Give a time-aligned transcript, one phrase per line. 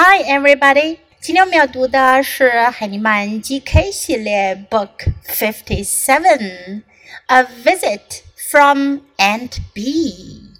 [0.00, 0.80] Hi, everybody.
[0.80, 0.98] everybody！
[1.20, 6.84] 今天我们要读的是海尼曼 GK 系列 Book Fifty Seven,
[7.26, 10.54] A Visit from Aunt Bee.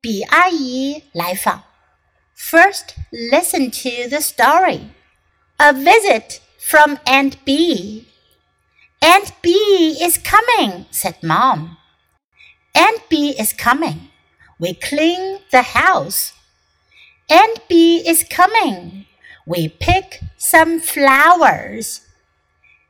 [0.00, 1.64] 比阿姨来访。
[2.38, 4.90] First, listen to the story.
[5.56, 8.04] A visit from Aunt Bee.
[9.00, 11.78] Aunt Bee is coming, said Mom.
[12.74, 14.10] Aunt Bee is coming.
[14.60, 16.30] We clean the house.
[17.28, 19.06] Aunt Bee is coming.
[19.44, 22.02] We pick some flowers.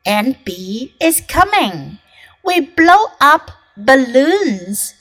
[0.05, 1.99] Aunt Bee is coming.
[2.45, 4.95] We blow up balloons.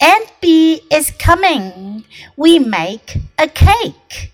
[0.00, 2.04] Aunt Bee is coming.
[2.34, 4.32] We make a cake.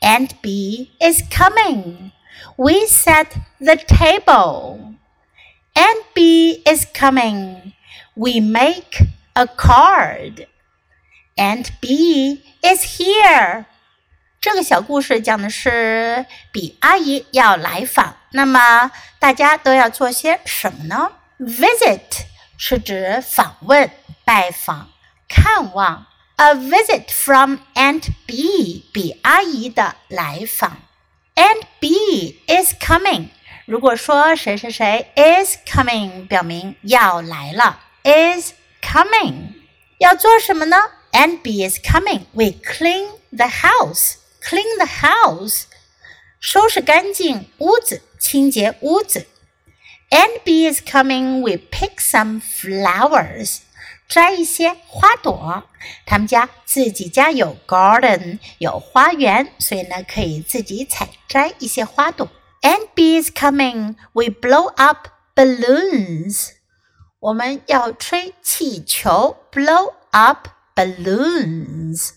[0.00, 2.12] Aunt Bee is coming.
[2.56, 4.94] We set the table.
[5.76, 7.74] Aunt Bee is coming.
[8.14, 9.02] We make
[9.34, 10.46] a card.
[11.36, 13.66] Aunt B is here.
[14.40, 22.24] 这个小故事讲的是比阿姨要来访，那么大家都要做些什么呢？Visit
[22.56, 23.90] 是指访问、
[24.24, 24.88] 拜访、
[25.28, 26.06] 看望。
[26.36, 30.78] A visit from Aunt B，比阿姨的来访。
[31.34, 33.28] Aunt B is coming。
[33.66, 37.80] 如果说谁谁谁 is coming，表明要来了。
[38.04, 39.54] Is coming，
[39.98, 40.76] 要做什么呢
[41.16, 42.26] Aunt Bee is coming.
[42.34, 44.18] We clean the house.
[44.46, 45.62] Clean the house.
[46.38, 49.26] 收拾干净屋子，清洁屋子。
[50.10, 51.40] Aunt Bee is coming.
[51.40, 53.60] We pick some flowers.
[54.06, 55.64] 摘一些花朵。
[56.04, 62.28] 他们家自己家有 garden，有花园，所以呢可以自己采摘一些花朵。
[62.60, 63.96] Aunt Bee is coming.
[64.12, 66.50] We blow up balloons.
[67.20, 72.12] 我们要吹气球，blow up balloons.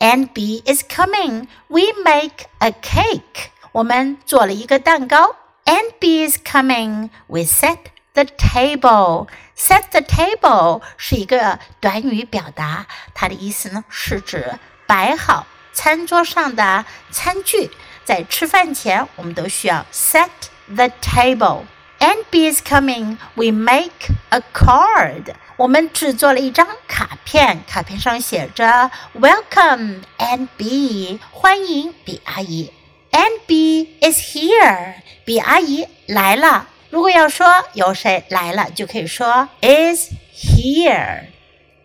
[0.00, 1.46] Aunt Bee is coming.
[1.68, 3.50] We make a cake.
[3.70, 5.36] 我们做了一个蛋糕。
[5.64, 7.10] Aunt Bee is coming.
[7.28, 7.78] We set
[8.12, 9.28] the table.
[9.56, 14.58] Set the table 是一个短语表达，它的意思呢是指
[14.88, 17.70] 摆好餐桌上的餐具。
[18.04, 20.28] 在吃饭前，我们都需要 set
[20.66, 21.62] the table。
[22.02, 23.16] Aunt Bee is coming.
[23.36, 25.36] We make a card.
[25.56, 32.72] 我们制作了一张卡片，卡片上写着 “Welcome Aunt Bee，欢迎比阿姨。
[33.12, 34.94] ”Aunt Bee is here.
[35.24, 36.66] 比阿姨来了。
[36.90, 41.26] 如果要说有谁来了，就可以说 “is here”。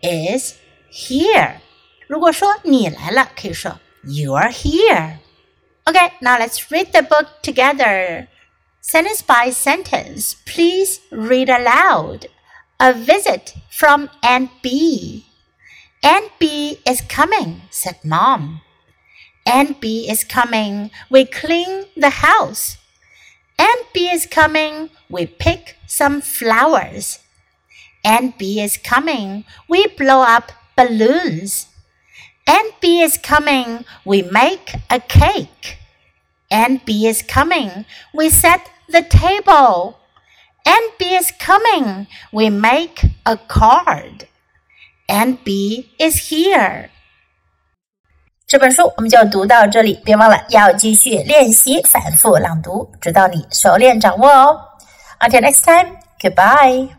[0.02, 0.54] is
[0.92, 1.52] here。
[2.08, 5.18] 如果说你来了，可以说 “you are here”。
[5.84, 8.26] Okay, now let's read the book together.
[8.88, 12.24] Sentence by sentence, please read aloud.
[12.80, 15.26] A visit from Aunt Bee.
[16.02, 18.62] Aunt Bee is coming, said Mom.
[19.44, 20.90] Aunt Bee is coming.
[21.10, 22.78] We clean the house.
[23.58, 24.88] Aunt Bee is coming.
[25.10, 27.18] We pick some flowers.
[28.02, 29.44] Aunt Bee is coming.
[29.68, 31.66] We blow up balloons.
[32.46, 33.84] Aunt Bee is coming.
[34.06, 35.76] We make a cake.
[36.50, 37.84] Aunt Bee is coming.
[38.14, 39.96] We set the table.
[40.64, 42.06] Aunt Bee is coming.
[42.32, 44.26] We make a card.
[45.08, 46.90] Aunt Bee is here.
[48.46, 54.60] 这本书我们就读到这里，别忘了要继续练习反复朗读，直到你熟练掌握哦。
[55.20, 56.97] Until next time, goodbye.